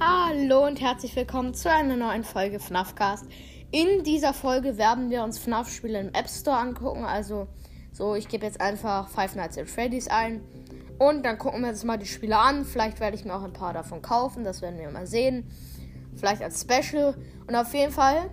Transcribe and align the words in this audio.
Hallo 0.00 0.64
und 0.64 0.80
herzlich 0.80 1.16
willkommen 1.16 1.54
zu 1.54 1.68
einer 1.68 1.96
neuen 1.96 2.22
Folge 2.22 2.60
FNAFcast. 2.60 3.26
In 3.72 4.04
dieser 4.04 4.32
Folge 4.32 4.78
werden 4.78 5.10
wir 5.10 5.24
uns 5.24 5.40
FNAF-Spiele 5.40 5.98
im 5.98 6.14
App 6.14 6.28
Store 6.28 6.56
angucken. 6.56 7.04
Also, 7.04 7.48
so, 7.92 8.14
ich 8.14 8.28
gebe 8.28 8.46
jetzt 8.46 8.60
einfach 8.60 9.08
Five 9.08 9.34
Nights 9.34 9.58
at 9.58 9.68
Freddy's 9.68 10.06
ein. 10.06 10.40
Und 11.00 11.24
dann 11.24 11.36
gucken 11.36 11.62
wir 11.62 11.70
uns 11.70 11.82
mal 11.82 11.98
die 11.98 12.06
Spiele 12.06 12.38
an. 12.38 12.64
Vielleicht 12.64 13.00
werde 13.00 13.16
ich 13.16 13.24
mir 13.24 13.34
auch 13.34 13.42
ein 13.42 13.52
paar 13.52 13.72
davon 13.72 14.00
kaufen. 14.00 14.44
Das 14.44 14.62
werden 14.62 14.78
wir 14.78 14.88
mal 14.88 15.08
sehen. 15.08 15.50
Vielleicht 16.14 16.42
als 16.42 16.60
Special. 16.60 17.16
Und 17.48 17.56
auf 17.56 17.74
jeden 17.74 17.92
Fall 17.92 18.30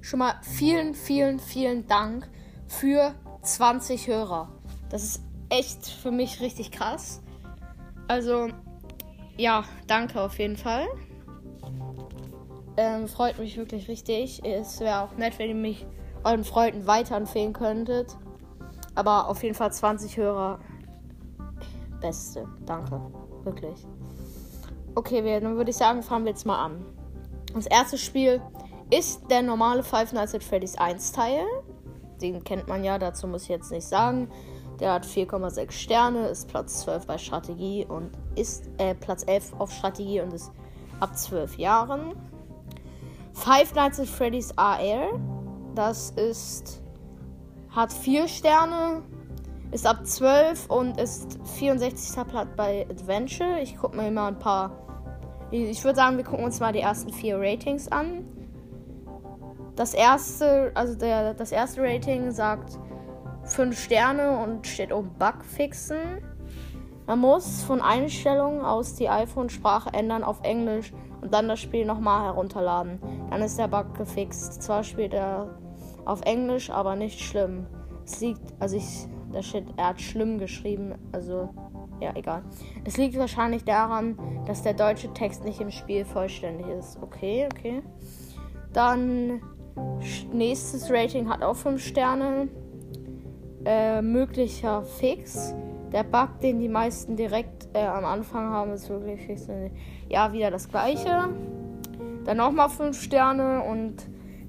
schon 0.00 0.20
mal 0.20 0.34
vielen, 0.42 0.94
vielen, 0.94 1.40
vielen 1.40 1.88
Dank 1.88 2.28
für 2.68 3.12
20 3.42 4.06
Hörer. 4.06 4.52
Das 4.88 5.02
ist 5.02 5.22
echt 5.48 5.84
für 5.84 6.12
mich 6.12 6.40
richtig 6.40 6.70
krass. 6.70 7.20
Also, 8.06 8.50
ja, 9.36 9.64
danke 9.88 10.20
auf 10.20 10.38
jeden 10.38 10.56
Fall. 10.56 10.86
Ähm, 12.78 13.08
freut 13.08 13.40
mich 13.40 13.56
wirklich 13.56 13.88
richtig. 13.88 14.40
Es 14.44 14.78
wäre 14.78 15.02
auch 15.02 15.16
nett, 15.16 15.36
wenn 15.40 15.48
ihr 15.48 15.54
mich 15.56 15.84
euren 16.22 16.44
Freunden 16.44 16.86
weiterempfehlen 16.86 17.52
könntet. 17.52 18.16
Aber 18.94 19.28
auf 19.28 19.42
jeden 19.42 19.56
Fall 19.56 19.72
20 19.72 20.16
Hörer. 20.16 20.60
Beste. 22.00 22.46
Danke. 22.66 23.00
Wirklich. 23.42 23.84
Okay, 24.94 25.40
dann 25.40 25.56
würde 25.56 25.70
ich 25.70 25.76
sagen, 25.76 26.04
fangen 26.04 26.24
wir 26.24 26.30
jetzt 26.30 26.46
mal 26.46 26.64
an. 26.64 26.86
Das 27.52 27.66
erste 27.66 27.98
Spiel 27.98 28.40
ist 28.90 29.28
der 29.28 29.42
normale 29.42 29.82
Five 29.82 30.12
Nights 30.12 30.36
at 30.36 30.44
Freddy's 30.44 30.78
1 30.78 31.10
Teil. 31.10 31.44
Den 32.22 32.44
kennt 32.44 32.68
man 32.68 32.84
ja, 32.84 32.96
dazu 32.96 33.26
muss 33.26 33.42
ich 33.42 33.48
jetzt 33.48 33.72
nicht 33.72 33.88
sagen. 33.88 34.30
Der 34.78 34.92
hat 34.92 35.04
4,6 35.04 35.72
Sterne, 35.72 36.28
ist 36.28 36.46
Platz 36.46 36.82
12 36.82 37.08
bei 37.08 37.18
Strategie 37.18 37.84
und 37.86 38.12
ist 38.36 38.70
äh, 38.78 38.94
Platz 38.94 39.24
11 39.26 39.54
auf 39.58 39.72
Strategie 39.72 40.20
und 40.20 40.32
ist 40.32 40.52
ab 41.00 41.16
12 41.18 41.58
Jahren. 41.58 42.14
Five 43.38 43.72
Nights 43.76 44.00
at 44.00 44.08
Freddy's 44.08 44.52
AR. 44.56 45.20
Das 45.76 46.10
ist. 46.10 46.82
Hat 47.70 47.92
4 47.92 48.26
Sterne. 48.26 49.02
Ist 49.70 49.86
ab 49.86 50.04
12 50.04 50.66
und 50.66 51.00
ist 51.00 51.38
64. 51.56 52.26
Platz 52.26 52.48
bei 52.56 52.84
Adventure. 52.90 53.60
Ich 53.60 53.76
gucke 53.76 53.96
mir 53.96 54.10
mal 54.10 54.28
ein 54.28 54.38
paar. 54.38 54.72
Ich 55.52 55.84
würde 55.84 55.96
sagen, 55.96 56.16
wir 56.16 56.24
gucken 56.24 56.44
uns 56.44 56.58
mal 56.58 56.72
die 56.72 56.80
ersten 56.80 57.12
vier 57.12 57.38
Ratings 57.38 57.86
an. 57.88 58.26
Das 59.76 59.94
erste, 59.94 60.72
also 60.74 60.96
der, 60.96 61.32
das 61.34 61.52
erste 61.52 61.82
Rating 61.82 62.32
sagt 62.32 62.76
5 63.44 63.78
Sterne 63.78 64.36
und 64.38 64.66
steht 64.66 64.92
oben 64.92 65.14
Bug 65.16 65.44
fixen. 65.44 65.98
Man 67.06 67.20
muss 67.20 67.62
von 67.62 67.80
Einstellungen 67.80 68.62
aus 68.62 68.96
die 68.96 69.08
iPhone-Sprache 69.08 69.90
ändern 69.94 70.24
auf 70.24 70.40
Englisch 70.42 70.92
und 71.20 71.32
dann 71.32 71.48
das 71.48 71.60
Spiel 71.60 71.84
nochmal 71.84 72.24
herunterladen. 72.24 73.00
Dann 73.30 73.42
ist 73.42 73.58
der 73.58 73.68
Bug 73.68 73.94
gefixt. 73.94 74.62
Zwar 74.62 74.84
spielt 74.84 75.14
er 75.14 75.58
auf 76.04 76.22
Englisch, 76.22 76.70
aber 76.70 76.96
nicht 76.96 77.20
schlimm. 77.20 77.66
Es 78.04 78.20
liegt, 78.20 78.54
also 78.58 78.76
ich, 78.76 79.06
da 79.32 79.42
steht, 79.42 79.66
er 79.76 79.88
hat 79.88 80.00
schlimm 80.00 80.38
geschrieben, 80.38 80.94
also 81.12 81.50
ja, 82.00 82.12
egal. 82.14 82.42
Es 82.84 82.96
liegt 82.96 83.18
wahrscheinlich 83.18 83.64
daran, 83.64 84.16
dass 84.46 84.62
der 84.62 84.74
deutsche 84.74 85.12
Text 85.12 85.44
nicht 85.44 85.60
im 85.60 85.70
Spiel 85.70 86.04
vollständig 86.04 86.66
ist. 86.68 86.98
Okay, 87.02 87.48
okay. 87.52 87.82
Dann 88.72 89.42
nächstes 90.32 90.90
Rating 90.90 91.28
hat 91.28 91.42
auch 91.42 91.56
5 91.56 91.82
Sterne. 91.82 92.48
Äh, 93.64 94.00
möglicher 94.00 94.82
Fix. 94.82 95.54
Der 95.92 96.04
Bug, 96.04 96.40
den 96.42 96.60
die 96.60 96.68
meisten 96.68 97.16
direkt 97.16 97.68
äh, 97.72 97.84
am 97.84 98.04
Anfang 98.04 98.50
haben, 98.50 98.72
ist 98.72 98.88
wirklich 98.90 99.22
fix. 99.22 99.48
Ja, 100.08 100.32
wieder 100.32 100.50
das 100.50 100.68
gleiche. 100.68 101.30
Dann 102.24 102.36
nochmal 102.36 102.68
5 102.68 103.00
Sterne 103.00 103.62
und 103.62 103.94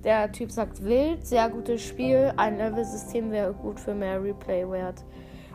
der 0.04 0.32
Typ 0.32 0.52
sagt 0.52 0.84
wild, 0.84 1.26
sehr 1.26 1.50
gutes 1.50 1.82
Spiel. 1.82 2.34
Ein 2.36 2.58
Level-System 2.58 3.32
wäre 3.32 3.54
gut 3.54 3.80
für 3.80 3.94
mehr 3.94 4.22
Replay-Wert. 4.22 5.06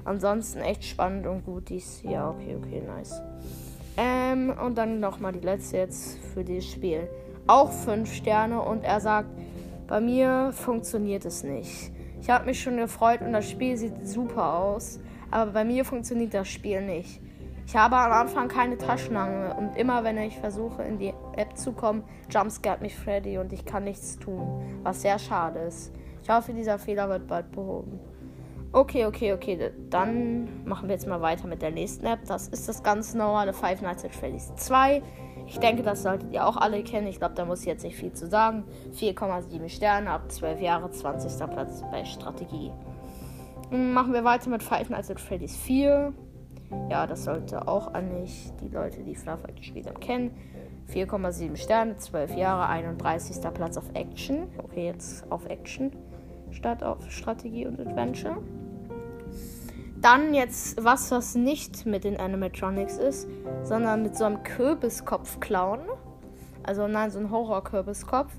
Ansonsten 0.04 0.60
echt 0.60 0.84
spannend 0.84 1.26
und 1.26 1.44
gut 1.44 1.68
dies. 1.68 2.02
Ja, 2.02 2.30
okay, 2.30 2.56
okay, 2.56 2.82
nice. 2.86 3.22
Ähm, 3.96 4.54
und 4.64 4.76
dann 4.76 5.00
nochmal 5.00 5.32
die 5.32 5.40
letzte 5.40 5.78
jetzt 5.78 6.18
für 6.32 6.44
dieses 6.44 6.70
Spiel. 6.70 7.08
Auch 7.46 7.70
5 7.70 8.12
Sterne 8.12 8.60
und 8.60 8.84
er 8.84 9.00
sagt, 9.00 9.28
bei 9.86 10.00
mir 10.00 10.50
funktioniert 10.52 11.24
es 11.24 11.42
nicht. 11.42 11.92
Ich 12.20 12.30
habe 12.30 12.46
mich 12.46 12.62
schon 12.62 12.78
gefreut 12.78 13.20
und 13.20 13.32
das 13.32 13.48
Spiel 13.50 13.76
sieht 13.76 14.06
super 14.06 14.54
aus, 14.54 14.98
aber 15.34 15.50
bei 15.50 15.64
mir 15.64 15.84
funktioniert 15.84 16.32
das 16.32 16.48
Spiel 16.48 16.80
nicht. 16.80 17.20
Ich 17.66 17.74
habe 17.74 17.96
am 17.96 18.12
Anfang 18.12 18.46
keine 18.46 18.78
Taschenlampe 18.78 19.54
und 19.58 19.76
immer 19.76 20.04
wenn 20.04 20.16
ich 20.18 20.38
versuche 20.38 20.82
in 20.82 20.98
die 20.98 21.12
App 21.36 21.56
zu 21.56 21.72
kommen, 21.72 22.04
jumpscared 22.30 22.80
mich 22.80 22.94
Freddy 22.94 23.38
und 23.38 23.52
ich 23.52 23.64
kann 23.64 23.82
nichts 23.84 24.16
tun, 24.16 24.80
was 24.84 25.02
sehr 25.02 25.18
schade 25.18 25.58
ist. 25.60 25.92
Ich 26.22 26.30
hoffe, 26.30 26.52
dieser 26.52 26.78
Fehler 26.78 27.08
wird 27.08 27.26
bald 27.26 27.50
behoben. 27.50 27.98
Okay, 28.72 29.06
okay, 29.06 29.32
okay, 29.32 29.72
dann 29.90 30.64
machen 30.64 30.88
wir 30.88 30.94
jetzt 30.94 31.08
mal 31.08 31.20
weiter 31.20 31.48
mit 31.48 31.62
der 31.62 31.72
nächsten 31.72 32.06
App. 32.06 32.20
Das 32.26 32.48
ist 32.48 32.68
das 32.68 32.82
ganz 32.82 33.14
normale 33.14 33.52
Five 33.52 33.82
Nights 33.82 34.04
at 34.04 34.14
Freddy's 34.14 34.54
2. 34.54 35.02
Ich 35.48 35.58
denke, 35.58 35.82
das 35.82 36.02
solltet 36.02 36.32
ihr 36.32 36.46
auch 36.46 36.56
alle 36.56 36.82
kennen. 36.84 37.08
Ich 37.08 37.18
glaube, 37.18 37.34
da 37.34 37.44
muss 37.44 37.60
ich 37.60 37.66
jetzt 37.66 37.82
nicht 37.82 37.96
viel 37.96 38.12
zu 38.12 38.28
sagen. 38.28 38.64
4,7 39.00 39.68
Sterne 39.68 40.10
ab 40.10 40.30
12 40.30 40.60
Jahre, 40.60 40.90
20. 40.90 41.50
Platz 41.50 41.82
bei 41.90 42.04
Strategie. 42.04 42.70
Machen 43.70 44.12
wir 44.12 44.24
weiter 44.24 44.50
mit 44.50 44.62
Five 44.62 44.90
Nights 44.90 45.10
at 45.10 45.20
Freddy's 45.20 45.56
4. 45.56 46.12
Ja, 46.90 47.06
das 47.06 47.24
sollte 47.24 47.66
auch 47.66 47.94
eigentlich 47.94 48.52
die 48.60 48.68
Leute, 48.68 49.02
die 49.02 49.14
FNAF 49.14 49.40
gespielt 49.56 49.86
haben, 49.86 50.00
kennen. 50.00 50.30
4,7 50.92 51.56
Sterne, 51.56 51.96
12 51.96 52.36
Jahre, 52.36 52.68
31. 52.68 53.40
Platz 53.54 53.76
auf 53.76 53.84
Action. 53.94 54.48
Okay, 54.58 54.86
jetzt 54.86 55.30
auf 55.30 55.46
Action 55.46 55.92
statt 56.50 56.82
auf 56.82 57.10
Strategie 57.10 57.66
und 57.66 57.80
Adventure. 57.80 58.36
Dann 60.00 60.34
jetzt 60.34 60.82
was, 60.84 61.10
was 61.10 61.34
nicht 61.34 61.86
mit 61.86 62.04
den 62.04 62.18
Animatronics 62.18 62.98
ist, 62.98 63.26
sondern 63.62 64.02
mit 64.02 64.16
so 64.16 64.24
einem 64.24 64.42
Kürbiskopf-Clown. 64.42 65.80
Also 66.62 66.86
nein, 66.86 67.10
so 67.10 67.18
ein 67.18 67.30
Horror-Kürbiskopf. 67.30 68.32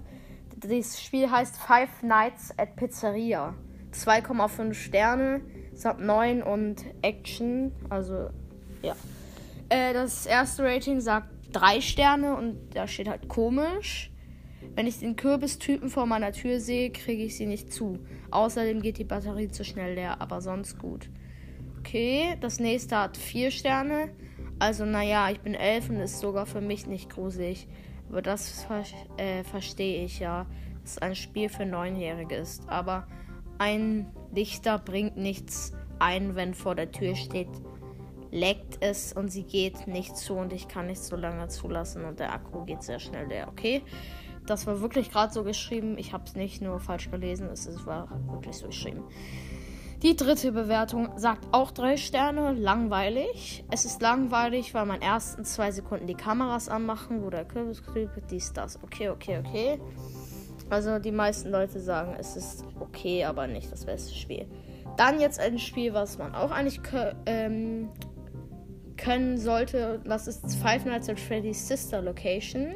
Das 0.58 1.02
Spiel 1.02 1.30
heißt 1.30 1.58
Five 1.58 2.04
Nights 2.04 2.54
at 2.58 2.76
Pizzeria. 2.76 3.56
2,5 3.96 4.74
Sterne, 4.74 5.42
Sub 5.74 6.00
9 6.00 6.44
und 6.44 6.84
Action. 7.02 7.72
Also, 7.90 8.30
ja. 8.82 8.96
Äh, 9.70 9.94
das 9.94 10.26
erste 10.26 10.64
Rating 10.64 11.00
sagt 11.02 11.30
3 11.54 11.82
Sterne 11.82 12.36
und 12.36 12.58
da 12.74 12.88
steht 12.88 13.08
halt 13.08 13.28
komisch. 13.28 14.12
Wenn 14.76 14.88
ich 14.88 15.00
den 15.00 15.16
Kürbistypen 15.16 15.90
vor 15.90 16.06
meiner 16.06 16.32
Tür 16.32 16.60
sehe, 16.60 16.92
kriege 16.92 17.24
ich 17.24 17.38
sie 17.38 17.46
nicht 17.46 17.72
zu. 17.72 18.00
Außerdem 18.32 18.82
geht 18.82 18.98
die 18.98 19.04
Batterie 19.04 19.50
zu 19.50 19.64
schnell 19.64 19.96
leer, 19.96 20.22
aber 20.22 20.42
sonst 20.42 20.78
gut. 20.80 21.10
Okay, 21.80 22.36
das 22.42 22.60
nächste 22.60 22.98
hat 22.98 23.16
4 23.16 23.52
Sterne. 23.52 24.10
Also, 24.60 24.86
naja, 24.86 25.30
ich 25.30 25.40
bin 25.40 25.54
11 25.54 25.90
und 25.90 26.00
ist 26.00 26.20
sogar 26.20 26.46
für 26.46 26.62
mich 26.62 26.88
nicht 26.88 27.10
gruselig. 27.10 27.68
Aber 28.10 28.22
das 28.22 28.66
äh, 29.18 29.44
verstehe 29.44 30.04
ich 30.04 30.20
ja, 30.20 30.46
dass 30.82 30.98
ein 30.98 31.16
Spiel 31.16 31.50
für 31.50 31.66
Neunjährige 31.66 32.36
ist. 32.36 32.68
Aber 32.68 33.08
ein 33.58 34.12
Lichter 34.34 34.80
bringt 34.80 35.18
nichts 35.18 35.74
ein, 36.00 36.36
wenn 36.36 36.54
vor 36.54 36.76
der 36.76 36.92
Tür 36.92 37.16
steht, 37.16 37.50
leckt 38.32 38.78
es 38.82 39.14
und 39.14 39.30
sie 39.30 39.44
geht 39.44 39.88
nicht 39.88 40.18
zu 40.18 40.34
und 40.36 40.52
ich 40.52 40.68
kann 40.68 40.88
nicht 40.88 41.02
so 41.02 41.16
lange 41.16 41.48
zulassen 41.48 42.04
und 42.06 42.20
der 42.20 42.34
Akku 42.34 42.66
geht 42.66 42.84
sehr 42.84 43.00
schnell 43.00 43.28
leer. 43.28 43.48
Okay, 43.48 43.82
das 44.46 44.68
war 44.68 44.82
wirklich 44.82 45.10
gerade 45.10 45.34
so 45.34 45.44
geschrieben. 45.44 45.98
Ich 45.98 46.14
habe 46.14 46.26
es 46.26 46.36
nicht 46.36 46.62
nur 46.62 46.80
falsch 46.80 47.10
gelesen, 47.10 47.48
es 47.50 47.68
war 47.86 48.10
wirklich 48.28 48.58
so 48.58 48.68
geschrieben. 48.68 49.04
Die 50.04 50.16
dritte 50.16 50.52
Bewertung 50.52 51.10
sagt 51.16 51.48
auch 51.52 51.72
drei 51.72 51.98
Sterne. 51.98 52.52
Langweilig. 52.52 53.64
Es 53.72 53.86
ist 53.86 54.02
langweilig, 54.02 54.74
weil 54.74 54.86
man 54.86 55.02
erst 55.02 55.40
in 55.40 55.46
zwei 55.46 55.72
Sekunden 55.72 56.06
die 56.06 56.14
Kameras 56.14 56.70
anmachen, 56.70 57.24
wo 57.24 57.30
der 57.30 57.46
Kürbis 57.46 57.82
dies, 58.30 58.54
das. 58.54 58.84
Okay, 58.84 59.10
okay, 59.10 59.40
okay. 59.40 59.80
Also 60.70 61.00
die 61.00 61.12
meisten 61.12 61.50
Leute 61.50 61.80
sagen, 61.80 62.16
es 62.20 62.36
ist 62.36 62.66
okay, 62.80 63.26
aber 63.26 63.48
nicht 63.48 63.72
das 63.72 63.86
beste 63.86 64.16
Spiel. 64.16 64.48
Dann 64.98 65.20
jetzt 65.20 65.40
ein 65.40 65.60
Spiel, 65.60 65.94
was 65.94 66.18
man 66.18 66.34
auch 66.34 66.52
eigentlich 66.52 66.80
ähm, 67.26 67.90
können 68.98 69.38
sollte. 69.38 70.02
Das 70.06 70.28
ist 70.28 70.56
Five 70.56 70.86
Nights 70.86 71.10
at 71.10 71.20
Freddy's 71.20 71.68
Sister 71.68 72.02
Location. 72.02 72.76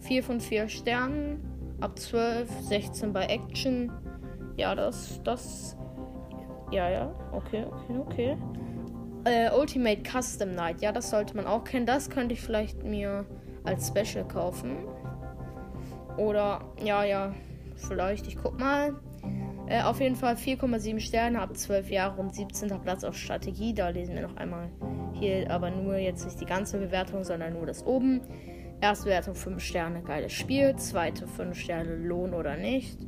4 0.00 0.22
von 0.22 0.40
4 0.40 0.68
Sternen. 0.68 1.40
Ab 1.80 1.98
12, 1.98 2.48
16 2.60 3.12
bei 3.12 3.26
Action. 3.26 3.90
Ja, 4.56 4.74
das, 4.74 5.20
das. 5.24 5.76
Ja, 6.70 6.88
ja. 6.88 7.12
Okay, 7.32 7.64
okay, 7.66 7.98
okay. 7.98 8.36
Äh, 9.24 9.50
Ultimate 9.54 10.02
Custom 10.02 10.54
Night. 10.54 10.80
Ja, 10.80 10.92
das 10.92 11.10
sollte 11.10 11.36
man 11.36 11.46
auch 11.46 11.64
kennen. 11.64 11.86
Das 11.86 12.08
könnte 12.08 12.34
ich 12.34 12.40
vielleicht 12.40 12.84
mir 12.84 13.26
als 13.64 13.88
Special 13.88 14.26
kaufen. 14.26 14.76
Oder, 16.16 16.60
ja, 16.82 17.04
ja, 17.04 17.34
vielleicht, 17.76 18.26
ich 18.26 18.36
guck 18.36 18.58
mal. 18.58 18.94
Äh, 19.66 19.82
auf 19.82 20.00
jeden 20.00 20.16
Fall 20.16 20.34
4,7 20.34 21.00
Sterne 21.00 21.40
ab 21.40 21.56
12 21.56 21.90
Jahre 21.90 22.20
und 22.20 22.34
17. 22.34 22.80
Platz 22.80 23.04
auf 23.04 23.16
Strategie. 23.16 23.72
Da 23.72 23.88
lesen 23.88 24.14
wir 24.14 24.22
noch 24.22 24.36
einmal 24.36 24.68
hier, 25.14 25.50
aber 25.50 25.70
nur 25.70 25.96
jetzt 25.96 26.24
nicht 26.24 26.40
die 26.40 26.46
ganze 26.46 26.78
Bewertung, 26.78 27.24
sondern 27.24 27.54
nur 27.54 27.66
das 27.66 27.86
oben. 27.86 28.20
Erste 28.80 29.10
Wertung 29.10 29.34
5 29.36 29.62
Sterne, 29.62 30.02
geiles 30.02 30.32
Spiel. 30.32 30.74
Zweite 30.76 31.28
5 31.28 31.56
Sterne, 31.56 31.94
Lohn 31.94 32.34
oder 32.34 32.56
nicht. 32.56 32.98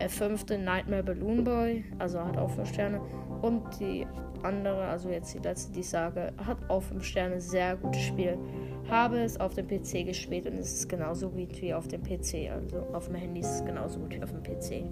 Der 0.00 0.08
fünfte 0.08 0.56
Nightmare 0.56 1.02
Balloon 1.02 1.44
Boy, 1.44 1.84
also 1.98 2.20
hat 2.24 2.38
auch 2.38 2.50
5 2.50 2.68
Sterne. 2.68 3.00
Und 3.42 3.62
die 3.80 4.06
andere, 4.42 4.84
also 4.84 5.10
jetzt 5.10 5.34
die 5.34 5.38
letzte, 5.40 5.72
die 5.72 5.80
ich 5.80 5.88
sage, 5.88 6.32
hat 6.46 6.58
auch 6.70 6.82
5 6.82 7.04
Sterne, 7.04 7.40
sehr 7.40 7.76
gutes 7.76 8.02
Spiel. 8.02 8.38
Habe 8.90 9.20
es 9.20 9.38
auf 9.38 9.54
dem 9.54 9.68
PC 9.68 10.04
gespielt 10.04 10.46
und 10.46 10.58
es 10.58 10.72
ist 10.72 10.88
genauso 10.88 11.30
gut 11.30 11.60
wie 11.62 11.72
auf 11.72 11.86
dem 11.86 12.02
PC. 12.02 12.50
Also 12.50 12.78
auf 12.92 13.06
dem 13.06 13.14
Handy 13.14 13.40
ist 13.40 13.50
es 13.50 13.64
genauso 13.64 14.00
gut 14.00 14.14
wie 14.14 14.22
auf 14.22 14.30
dem 14.30 14.42
PC. 14.42 14.84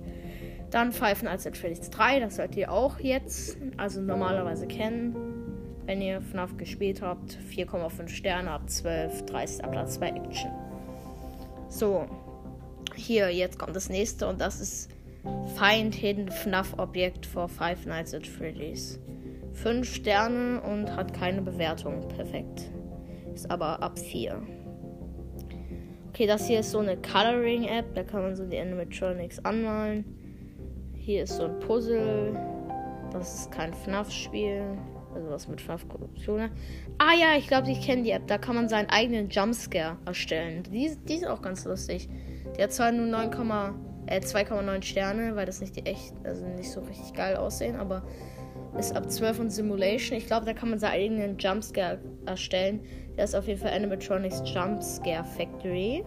Dann 0.70 0.92
Five 0.92 1.22
Nights 1.22 1.46
at 1.46 1.56
Freddy's 1.56 1.90
3, 1.90 2.20
das 2.20 2.36
solltet 2.36 2.56
ihr 2.56 2.70
auch 2.70 3.00
jetzt, 3.00 3.56
also 3.76 4.00
normalerweise 4.00 4.66
kennen. 4.66 5.16
Wenn 5.86 6.02
ihr 6.02 6.20
FNAF 6.20 6.58
gespielt 6.58 7.00
habt, 7.00 7.38
4,5 7.50 8.08
Sterne 8.08 8.50
ab 8.50 8.68
12, 8.68 9.24
30. 9.24 9.62
Platz 9.70 9.96
bei 9.96 10.10
Action. 10.10 10.50
So, 11.70 12.04
hier, 12.94 13.30
jetzt 13.30 13.58
kommt 13.58 13.74
das 13.74 13.88
nächste 13.88 14.28
und 14.28 14.40
das 14.40 14.60
ist 14.60 14.90
Find 15.56 15.94
Hidden 15.94 16.30
FNAF 16.30 16.78
Objekt 16.78 17.24
for 17.24 17.48
Five 17.48 17.86
Nights 17.86 18.12
at 18.12 18.26
Freddy's. 18.26 19.00
5 19.54 19.90
Sterne 19.90 20.60
und 20.60 20.94
hat 20.94 21.14
keine 21.14 21.40
Bewertung. 21.40 22.06
Perfekt. 22.08 22.70
Ist 23.38 23.52
aber 23.52 23.80
ab 23.80 23.96
4. 23.96 24.42
Okay, 26.08 26.26
das 26.26 26.48
hier 26.48 26.58
ist 26.58 26.72
so 26.72 26.80
eine 26.80 26.96
Coloring-App. 26.96 27.94
Da 27.94 28.02
kann 28.02 28.22
man 28.22 28.34
so 28.34 28.44
die 28.44 28.58
Animatronics 28.58 29.38
anmalen. 29.44 30.04
Hier 30.96 31.22
ist 31.22 31.36
so 31.36 31.44
ein 31.44 31.60
Puzzle. 31.60 32.36
Das 33.12 33.32
ist 33.32 33.52
kein 33.52 33.72
FNAF-Spiel. 33.72 34.64
Also 35.14 35.30
was 35.30 35.46
mit 35.46 35.60
FNAF-Produktion. 35.60 36.50
Ah 36.98 37.14
ja, 37.16 37.38
ich 37.38 37.46
glaube, 37.46 37.70
ich 37.70 37.80
kenne 37.80 38.02
die 38.02 38.10
App. 38.10 38.26
Da 38.26 38.38
kann 38.38 38.56
man 38.56 38.68
seinen 38.68 38.90
eigenen 38.90 39.28
Jumpscare 39.28 39.98
erstellen. 40.04 40.64
Die, 40.64 40.96
die 41.08 41.14
ist 41.14 41.26
auch 41.28 41.40
ganz 41.40 41.64
lustig. 41.64 42.08
Die 42.58 42.60
hat 42.64 42.72
zwar 42.72 42.90
nur 42.90 43.06
9, 43.06 43.30
äh, 44.06 44.18
2,9 44.18 44.82
Sterne, 44.82 45.36
weil 45.36 45.46
das 45.46 45.60
nicht 45.60 45.76
die 45.76 45.86
echt, 45.86 46.12
also 46.24 46.44
nicht 46.44 46.72
so 46.72 46.80
richtig 46.80 47.12
geil 47.14 47.36
aussehen, 47.36 47.76
aber 47.76 48.02
ist 48.76 48.96
ab 48.96 49.10
12 49.10 49.40
und 49.40 49.50
Simulation. 49.50 50.18
Ich 50.18 50.26
glaube, 50.26 50.44
da 50.44 50.52
kann 50.52 50.70
man 50.70 50.78
seinen 50.78 50.92
eigenen 50.92 51.38
Jumpscare 51.38 52.00
erstellen. 52.28 52.80
Der 53.16 53.24
ist 53.24 53.34
auf 53.34 53.46
jeden 53.46 53.60
Fall 53.60 53.72
Animatronics 53.72 54.42
Jumpscare 54.44 55.24
Factory. 55.24 56.04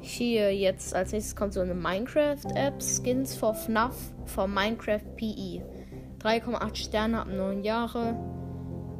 Hier 0.00 0.54
jetzt 0.54 0.94
als 0.94 1.12
nächstes 1.12 1.36
kommt 1.36 1.52
so 1.52 1.60
eine 1.60 1.74
Minecraft-App. 1.74 2.82
Skins 2.82 3.36
for 3.36 3.54
FNAF 3.54 3.94
for 4.26 4.48
Minecraft 4.48 5.16
PE. 5.16 5.62
3,8 6.20 6.74
Sterne 6.74 7.20
ab 7.20 7.28
9 7.28 7.62
Jahre. 7.62 8.16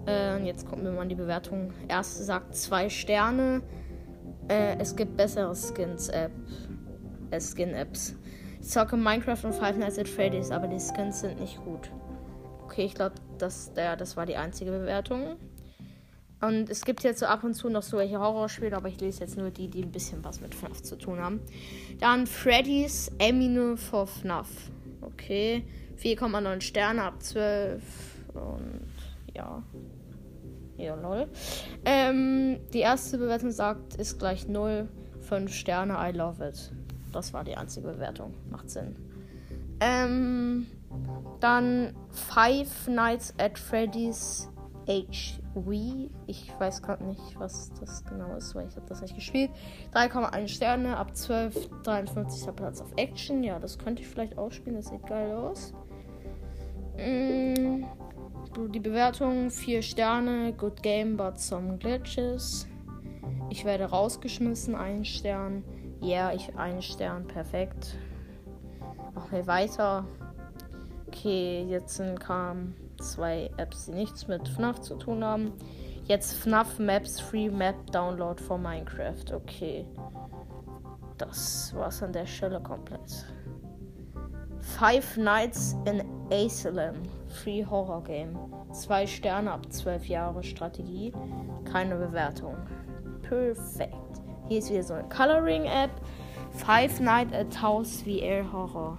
Äh, 0.06 0.36
und 0.36 0.46
jetzt 0.46 0.66
kommt 0.66 0.82
mir 0.84 0.92
mal 0.92 1.06
die 1.06 1.14
Bewertung. 1.14 1.72
Erste 1.88 2.22
sagt 2.22 2.54
2 2.54 2.88
Sterne. 2.88 3.62
Äh, 4.48 4.76
es 4.78 4.94
gibt 4.94 5.16
bessere 5.16 5.54
Skins-App. 5.54 6.32
Äh, 7.30 7.40
Skin-Apps. 7.40 8.16
Ich 8.60 8.68
zocke 8.68 8.96
Minecraft 8.96 9.44
und 9.44 9.54
Five 9.54 9.76
Nights 9.76 9.98
at 9.98 10.08
Freddy's, 10.08 10.52
aber 10.52 10.68
die 10.68 10.78
Skins 10.78 11.20
sind 11.20 11.40
nicht 11.40 11.58
gut. 11.64 11.90
Okay, 12.64 12.84
ich 12.84 12.94
glaube, 12.94 13.16
das, 13.38 13.72
das 13.74 14.16
war 14.16 14.24
die 14.24 14.36
einzige 14.36 14.70
Bewertung. 14.70 15.36
Und 16.42 16.68
es 16.68 16.84
gibt 16.84 17.04
jetzt 17.04 17.20
so 17.20 17.26
ab 17.26 17.44
und 17.44 17.54
zu 17.54 17.68
noch 17.68 17.82
so 17.82 17.98
welche 17.98 18.18
Horrorspiele, 18.18 18.76
aber 18.76 18.88
ich 18.88 19.00
lese 19.00 19.20
jetzt 19.20 19.36
nur 19.36 19.50
die, 19.50 19.68
die 19.68 19.82
ein 19.82 19.92
bisschen 19.92 20.24
was 20.24 20.40
mit 20.40 20.54
FNAF 20.54 20.82
zu 20.82 20.96
tun 20.96 21.20
haben. 21.20 21.40
Dann 22.00 22.26
Freddy's 22.26 23.10
Emino 23.18 23.76
for 23.76 24.06
FNAF. 24.06 24.48
Okay. 25.00 25.64
4,9 26.02 26.60
Sterne 26.60 27.02
ab 27.04 27.22
12. 27.22 27.82
Und 28.34 28.82
ja. 29.34 29.62
Ja, 30.76 30.96
lol. 30.96 31.28
Ähm, 31.84 32.58
die 32.72 32.80
erste 32.80 33.18
Bewertung 33.18 33.52
sagt, 33.52 33.94
ist 33.94 34.18
gleich 34.18 34.48
0. 34.48 34.88
5 35.20 35.54
Sterne, 35.54 35.96
I 36.00 36.10
love 36.16 36.44
it. 36.44 36.72
Das 37.12 37.32
war 37.32 37.44
die 37.44 37.56
einzige 37.56 37.86
Bewertung. 37.88 38.34
Macht 38.50 38.68
Sinn. 38.68 38.96
Ähm, 39.78 40.66
dann 41.40 41.94
Five 42.10 42.88
Nights 42.88 43.32
at 43.38 43.58
Freddy's 43.58 44.48
HV. 45.54 46.10
Ich 46.26 46.52
weiß 46.58 46.82
gerade 46.82 47.04
nicht, 47.04 47.38
was 47.38 47.72
das 47.80 48.04
genau 48.04 48.34
ist, 48.36 48.54
weil 48.54 48.68
ich 48.68 48.76
habe 48.76 48.86
das 48.86 49.02
nicht 49.02 49.14
gespielt. 49.14 49.50
3,1 49.94 50.48
Sterne 50.48 50.96
ab 50.96 51.16
12, 51.16 51.68
53. 51.82 52.54
Platz 52.54 52.80
auf 52.80 52.92
Action. 52.96 53.42
Ja, 53.42 53.58
das 53.58 53.78
könnte 53.78 54.02
ich 54.02 54.08
vielleicht 54.08 54.38
auch 54.38 54.52
spielen. 54.52 54.76
Das 54.76 54.88
sieht 54.88 55.06
geil 55.06 55.32
aus. 55.32 55.72
Mm, 56.96 57.84
die 58.72 58.80
Bewertung 58.80 59.50
4 59.50 59.82
Sterne. 59.82 60.52
Good 60.52 60.82
game, 60.82 61.16
but 61.16 61.38
some 61.38 61.78
glitches. 61.78 62.66
Ich 63.50 63.64
werde 63.64 63.84
rausgeschmissen. 63.84 64.74
1 64.74 65.06
Stern. 65.06 65.64
Ja, 66.00 66.28
yeah, 66.28 66.34
ich 66.34 66.56
1 66.56 66.84
Stern. 66.84 67.26
Perfekt. 67.26 67.96
Machen 69.14 69.30
wir 69.32 69.46
weiter. 69.46 70.04
Okay, 71.06 71.66
jetzt 71.68 72.02
kamen 72.18 72.74
zwei 73.02 73.50
Apps, 73.56 73.86
die 73.86 73.92
nichts 73.92 74.28
mit 74.28 74.48
FNAF 74.48 74.80
zu 74.80 74.96
tun 74.96 75.24
haben. 75.24 75.52
Jetzt 76.04 76.34
FNAF 76.34 76.78
Maps 76.78 77.20
Free 77.20 77.48
Map 77.48 77.90
Download 77.90 78.40
for 78.42 78.58
Minecraft. 78.58 79.34
Okay. 79.34 79.86
Das 81.18 81.72
war's 81.76 82.02
an 82.02 82.12
der 82.12 82.26
Stelle 82.26 82.60
komplett. 82.60 83.26
Five 84.60 85.16
Nights 85.16 85.76
in 85.84 86.02
Asylum. 86.30 87.02
Free 87.28 87.64
Horror 87.64 88.02
Game. 88.04 88.38
Zwei 88.72 89.06
Sterne 89.06 89.52
ab 89.52 89.70
12 89.70 90.06
Jahre 90.06 90.42
Strategie. 90.42 91.12
Keine 91.70 91.96
Bewertung. 91.96 92.56
Perfekt. 93.22 93.94
Hier 94.48 94.58
ist 94.58 94.70
wieder 94.70 94.82
so 94.82 94.94
eine 94.94 95.08
Coloring 95.08 95.64
App. 95.64 95.90
Five 96.52 97.00
Nights 97.00 97.32
at 97.32 97.62
House 97.62 98.02
VR 98.02 98.50
Horror. 98.52 98.98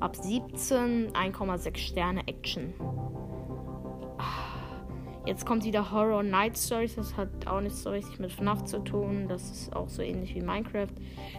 Ab 0.00 0.16
17 0.16 1.12
1,6 1.12 1.76
Sterne 1.76 2.26
Action. 2.26 2.74
Jetzt 5.24 5.46
kommt 5.46 5.64
wieder 5.64 5.92
Horror 5.92 6.24
Night 6.24 6.58
Stories. 6.58 6.96
Das 6.96 7.16
hat 7.16 7.46
auch 7.46 7.60
nicht 7.60 7.76
so 7.76 7.90
richtig 7.90 8.18
mit 8.18 8.32
FNAF 8.32 8.64
zu 8.64 8.80
tun. 8.80 9.28
Das 9.28 9.50
ist 9.50 9.74
auch 9.74 9.88
so 9.88 10.02
ähnlich 10.02 10.34
wie 10.34 10.40
Minecraft. 10.40 10.88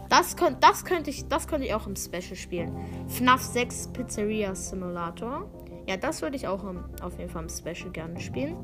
Das, 0.09 0.37
könnt, 0.37 0.63
das, 0.63 0.85
könnte, 0.85 1.09
ich, 1.09 1.27
das 1.27 1.47
könnte 1.47 1.65
ich 1.65 1.73
auch 1.73 1.85
im 1.85 1.95
Special 1.95 2.35
spielen. 2.35 2.75
FNAF 3.07 3.41
6 3.41 3.89
Pizzeria 3.89 4.55
Simulator. 4.55 5.49
Ja, 5.85 5.97
das 5.97 6.21
würde 6.21 6.37
ich 6.37 6.47
auch 6.47 6.63
im, 6.63 6.85
auf 7.01 7.17
jeden 7.17 7.29
Fall 7.29 7.43
im 7.43 7.49
Special 7.49 7.91
gerne 7.91 8.19
spielen. 8.21 8.55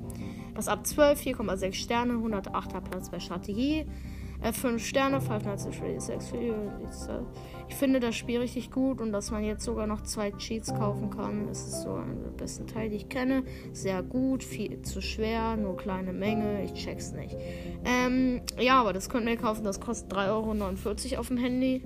Das 0.55 0.69
ab 0.69 0.87
12, 0.87 1.21
4,6 1.21 1.73
Sterne, 1.73 2.13
108er 2.13 2.81
Platz 2.81 3.09
bei 3.09 3.19
Strategie. 3.19 3.85
Äh, 4.41 4.53
5 4.53 4.85
Sterne, 4.85 5.19
Five 5.19 5.43
Nights 5.45 5.67
at 5.67 5.75
Freddy's 5.75 6.05
6 6.05 6.33
Ich 7.67 7.75
finde 7.75 7.99
das 7.99 8.15
Spiel 8.15 8.39
richtig 8.39 8.71
gut 8.71 9.01
und 9.01 9.11
dass 9.11 9.31
man 9.31 9.43
jetzt 9.43 9.65
sogar 9.65 9.85
noch 9.85 10.01
zwei 10.03 10.31
Cheats 10.31 10.73
kaufen 10.73 11.09
kann. 11.09 11.49
Ist 11.49 11.81
so 11.81 11.93
einer 11.93 12.15
der 12.15 12.29
besten 12.29 12.65
Teile, 12.65 12.89
die 12.89 12.95
ich 12.97 13.09
kenne. 13.09 13.43
Sehr 13.73 14.01
gut, 14.01 14.43
viel 14.43 14.81
zu 14.81 15.01
schwer, 15.01 15.57
nur 15.57 15.75
kleine 15.75 16.13
Menge. 16.13 16.63
Ich 16.63 16.73
check's 16.73 17.11
nicht. 17.11 17.35
Ähm, 17.83 18.41
ja, 18.57 18.79
aber 18.79 18.93
das 18.93 19.09
könnten 19.09 19.27
wir 19.27 19.37
kaufen. 19.37 19.63
Das 19.65 19.81
kostet 19.81 20.13
3,49 20.13 21.11
Euro 21.11 21.19
auf 21.19 21.27
dem 21.27 21.37
Handy. 21.37 21.83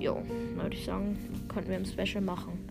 Jo, 0.00 0.18
würde 0.56 0.76
ich 0.76 0.84
sagen, 0.84 1.16
könnten 1.48 1.70
wir 1.70 1.76
im 1.76 1.84
Special 1.84 2.22
machen. 2.22 2.68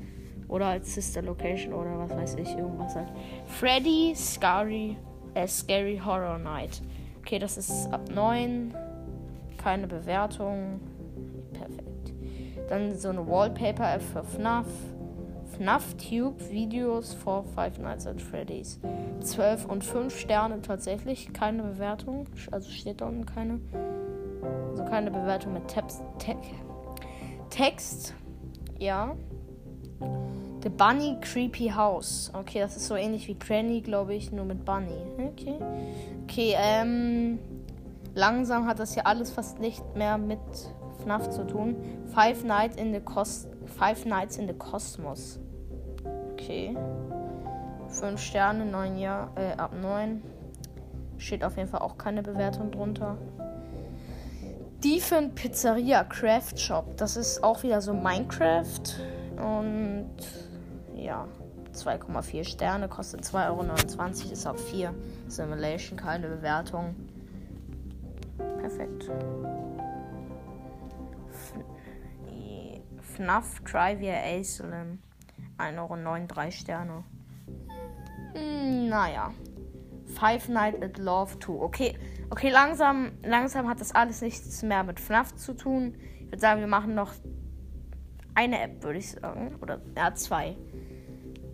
Oder 0.50 0.68
als 0.68 0.94
Sister 0.94 1.22
Location 1.22 1.74
oder 1.74 1.98
was 1.98 2.12
weiß 2.12 2.36
ich, 2.36 2.50
irgendwas 2.50 2.96
halt. 2.96 3.10
Freddy 3.46 4.14
Scary, 4.16 4.98
äh, 5.34 5.48
Scary 5.48 6.02
Horror 6.04 6.38
Night. 6.38 6.82
Okay, 7.20 7.40
das 7.40 7.58
ist 7.58 7.88
ab 7.92 8.10
9 8.14 8.74
keine 9.58 9.88
Bewertung. 9.88 10.80
Perfekt. 11.54 12.14
Dann 12.70 12.96
so 12.96 13.10
eine 13.10 13.28
Wallpaper-App 13.28 14.02
für 14.02 14.24
FNAF. 14.24 14.66
FNAF 15.58 15.96
Tube 15.96 16.52
Videos 16.52 17.14
for 17.14 17.44
Five 17.56 17.80
Nights 17.80 18.06
at 18.06 18.22
Freddy's. 18.22 18.80
12 19.22 19.66
und 19.66 19.84
5 19.84 20.18
Sterne 20.18 20.62
tatsächlich. 20.62 21.34
Keine 21.34 21.64
Bewertung. 21.64 22.28
Also 22.52 22.70
steht 22.70 23.02
da 23.02 23.08
unten 23.08 23.26
keine. 23.26 23.60
Also 24.72 24.84
keine 24.86 25.12
Bewertung 25.12 25.54
mit 25.54 25.68
Text. 25.68 26.02
Text. 27.50 28.14
Ja. 28.78 29.16
The 30.64 30.70
Bunny 30.70 31.18
Creepy 31.22 31.70
House. 31.70 32.32
Okay, 32.34 32.60
das 32.60 32.76
ist 32.76 32.88
so 32.88 32.96
ähnlich 32.96 33.28
wie 33.28 33.40
Granny, 33.40 33.82
glaube 33.82 34.14
ich, 34.14 34.32
nur 34.32 34.46
mit 34.46 34.66
Bunny. 34.66 35.02
Okay. 35.18 35.56
Okay, 36.24 36.56
ähm 36.58 37.40
langsam 38.17 38.67
hat 38.67 38.79
das 38.79 38.93
hier 38.93 39.07
alles 39.07 39.31
fast 39.31 39.59
nicht 39.59 39.95
mehr 39.95 40.17
mit 40.17 40.39
FNAF 41.03 41.29
zu 41.29 41.45
tun. 41.45 41.75
Five 42.13 42.43
Nights 42.43 42.75
in 42.75 42.93
the, 42.93 43.00
Cos 43.00 43.47
Five 43.65 44.05
Nights 44.05 44.38
in 44.38 44.47
the 44.47 44.53
Cosmos. 44.53 45.39
Okay. 46.33 46.75
5 47.89 48.19
Sterne, 48.19 48.65
9 48.65 48.97
Jahr, 48.97 49.31
äh, 49.36 49.53
ab 49.57 49.71
9. 49.79 50.21
Steht 51.17 51.43
auf 51.43 51.57
jeden 51.57 51.69
Fall 51.69 51.81
auch 51.81 51.97
keine 51.97 52.21
Bewertung 52.21 52.71
drunter. 52.71 53.17
Defen 54.83 55.33
Pizzeria 55.33 56.03
Craft 56.03 56.57
Shop. 56.57 56.97
Das 56.97 57.17
ist 57.17 57.43
auch 57.43 57.63
wieder 57.63 57.81
so 57.81 57.93
Minecraft. 57.93 58.81
Und 59.38 60.09
ja, 60.95 61.27
2,4 61.74 62.43
Sterne, 62.43 62.88
kostet 62.88 63.21
2,29 63.21 63.45
Euro, 63.47 64.33
ist 64.33 64.47
auf 64.47 64.69
4. 64.69 64.93
Simulation, 65.27 65.97
keine 65.97 66.27
Bewertung. 66.27 66.95
Perfekt. 68.67 69.09
FNAF 73.01 73.62
Trivia 73.63 74.15
Asylum. 74.21 75.00
1,9 75.57 75.79
Euro, 75.79 76.27
3 76.27 76.51
Sterne. 76.51 77.05
Hm, 78.33 78.89
naja. 78.89 79.33
Five 80.05 80.50
Nights 80.50 80.81
at 80.81 80.97
Love 80.97 81.39
2. 81.39 81.53
Okay, 81.62 81.97
okay, 82.29 82.50
langsam, 82.50 83.13
langsam 83.24 83.69
hat 83.69 83.79
das 83.79 83.95
alles 83.95 84.21
nichts 84.21 84.62
mehr 84.63 84.83
mit 84.83 85.00
FNAF 85.00 85.33
zu 85.36 85.53
tun. 85.53 85.95
Ich 86.19 86.25
würde 86.25 86.39
sagen, 86.39 86.59
wir 86.59 86.67
machen 86.67 86.93
noch 86.93 87.13
eine 88.36 88.62
App, 88.62 88.83
würde 88.83 89.00
ich 89.00 89.12
sagen. 89.12 89.55
Oder 89.62 89.81
ja, 89.95 90.13
zwei. 90.13 90.57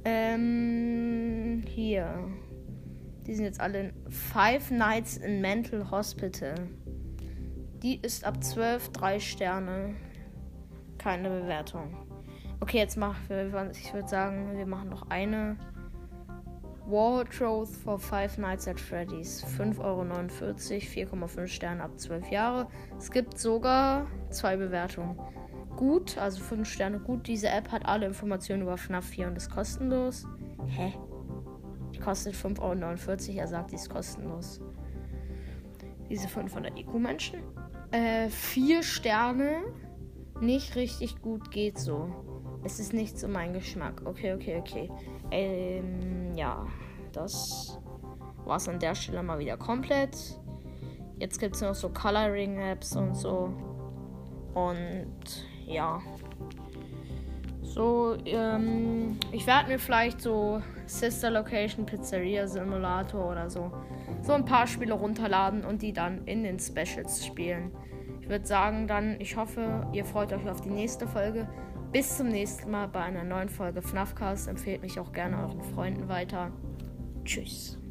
Ähm, 0.04 1.62
hier. 1.68 2.28
Die 3.28 3.36
sind 3.36 3.46
jetzt 3.46 3.62
alle 3.62 3.80
in 3.80 3.94
Five 4.10 4.72
Nights 4.72 5.18
in 5.18 5.42
Mental 5.42 5.92
Hospital. 5.92 6.56
Die 7.84 8.00
ist 8.02 8.24
ab 8.24 8.42
12 8.42 8.90
3 8.94 9.20
Sterne. 9.20 9.96
Keine 10.98 11.30
Bewertung. 11.30 11.98
Okay, 12.62 12.78
jetzt 12.78 12.96
machen 12.96 13.18
wir, 13.28 13.72
ich 13.72 13.94
würde 13.94 14.08
sagen, 14.08 14.58
wir 14.58 14.66
machen 14.66 14.88
noch 14.88 15.10
eine. 15.10 15.58
Wardrobe 16.86 17.68
for 17.68 18.00
Five 18.00 18.38
Nights 18.38 18.70
at 18.70 18.80
Freddy's. 18.80 19.44
5,49 19.60 19.80
Euro, 19.80 20.02
4,5 20.02 21.48
Sterne 21.48 21.84
ab 21.84 22.00
12 22.00 22.32
Jahre. 22.32 22.68
Es 22.98 23.12
gibt 23.12 23.38
sogar 23.38 24.08
zwei 24.30 24.56
Bewertungen. 24.56 25.20
Gut, 25.76 26.18
also 26.18 26.42
5 26.42 26.66
Sterne 26.66 27.00
gut. 27.00 27.28
Diese 27.28 27.50
App 27.50 27.70
hat 27.70 27.86
alle 27.86 28.06
Informationen 28.06 28.62
über 28.62 28.78
FNAF 28.78 29.06
4 29.06 29.28
und 29.28 29.36
ist 29.36 29.50
kostenlos. 29.50 30.26
Hä? 30.68 30.94
Die 31.94 32.00
kostet 32.00 32.34
5,49 32.34 32.62
Euro. 32.62 33.40
Er 33.40 33.48
sagt, 33.48 33.72
die 33.72 33.76
ist 33.76 33.90
kostenlos. 33.90 34.62
Diese 36.10 36.30
500 36.30 36.80
IQ-Menschen. 36.80 37.40
Äh, 37.94 38.30
4 38.30 38.82
Sterne. 38.82 39.62
Nicht 40.42 40.76
richtig 40.76 41.22
gut 41.22 41.52
geht 41.52 41.78
so. 41.78 42.10
Es 42.64 42.80
ist 42.80 42.92
nicht 42.92 43.20
so 43.20 43.28
mein 43.28 43.54
Geschmack. 43.54 44.02
Okay, 44.06 44.34
okay, 44.34 44.58
okay. 44.58 44.90
Ähm, 45.30 46.34
ja. 46.36 46.66
Das 47.12 47.80
war's 48.46 48.68
an 48.68 48.80
der 48.80 48.96
Stelle 48.96 49.22
mal 49.22 49.38
wieder 49.38 49.58
komplett. 49.58 50.18
Jetzt 51.20 51.40
gibt 51.40 51.54
es 51.54 51.62
noch 51.62 51.76
so 51.76 51.90
Coloring-Apps 51.90 52.96
und 52.96 53.14
so. 53.14 53.54
Und 54.56 55.46
ja. 55.68 56.02
So, 57.62 58.18
ähm, 58.26 59.20
ich 59.32 59.46
werde 59.46 59.70
mir 59.70 59.78
vielleicht 59.78 60.20
so 60.20 60.64
Sister 60.88 61.30
Location 61.30 61.86
Pizzeria 61.86 62.48
Simulator 62.48 63.30
oder 63.30 63.52
so 63.52 63.72
so 64.24 64.34
ein 64.34 64.46
paar 64.46 64.68
Spiele 64.68 64.94
runterladen 64.94 65.66
und 65.66 65.82
die 65.82 65.94
dann 65.94 66.26
in 66.26 66.44
den 66.44 66.60
Specials 66.60 67.26
spielen. 67.26 67.72
Ich 68.22 68.30
würde 68.30 68.48
sagen 68.48 68.88
dann, 68.88 69.20
ich 69.20 69.36
hoffe, 69.36 69.86
ihr 69.92 70.06
freut 70.06 70.32
euch 70.32 70.50
auf 70.50 70.62
die 70.62 70.70
nächste 70.70 71.08
Folge. 71.08 71.48
Bis 71.92 72.18
zum 72.18 72.30
nächsten 72.30 72.72
Mal 72.72 72.88
bei 72.88 73.02
einer 73.02 73.26
neuen 73.26 73.50
Folge 73.50 73.82
FNAFcast. 73.82 74.48
Empfehlt 74.48 74.82
mich 74.82 75.00
auch 75.00 75.12
gerne 75.12 75.38
euren 75.40 75.62
Freunden 75.62 76.08
weiter. 76.08 76.52
Tschüss. 77.26 77.83